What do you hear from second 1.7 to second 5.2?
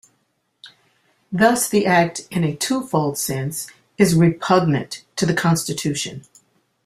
act in a two-fold sense is repugnant